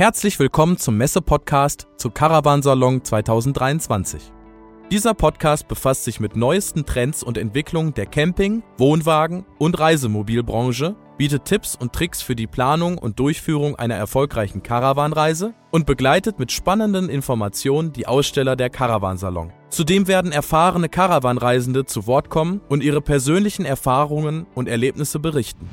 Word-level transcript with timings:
Herzlich 0.00 0.38
willkommen 0.38 0.78
zum 0.78 0.96
Messe-Podcast 0.96 1.86
zu 1.98 2.08
Caravansalon 2.08 3.04
2023. 3.04 4.32
Dieser 4.90 5.12
Podcast 5.12 5.68
befasst 5.68 6.04
sich 6.04 6.20
mit 6.20 6.36
neuesten 6.36 6.86
Trends 6.86 7.22
und 7.22 7.36
Entwicklungen 7.36 7.92
der 7.92 8.06
Camping-, 8.06 8.62
Wohnwagen- 8.78 9.44
und 9.58 9.78
Reisemobilbranche, 9.78 10.96
bietet 11.18 11.44
Tipps 11.44 11.76
und 11.76 11.92
Tricks 11.92 12.22
für 12.22 12.34
die 12.34 12.46
Planung 12.46 12.96
und 12.96 13.18
Durchführung 13.18 13.76
einer 13.76 13.96
erfolgreichen 13.96 14.62
Caravanreise 14.62 15.52
und 15.70 15.84
begleitet 15.84 16.38
mit 16.38 16.50
spannenden 16.50 17.10
Informationen 17.10 17.92
die 17.92 18.06
Aussteller 18.06 18.56
der 18.56 18.70
Caravansalon. 18.70 19.52
Zudem 19.68 20.08
werden 20.08 20.32
erfahrene 20.32 20.88
Caravanreisende 20.88 21.84
zu 21.84 22.06
Wort 22.06 22.30
kommen 22.30 22.62
und 22.70 22.82
ihre 22.82 23.02
persönlichen 23.02 23.66
Erfahrungen 23.66 24.46
und 24.54 24.66
Erlebnisse 24.66 25.18
berichten. 25.18 25.68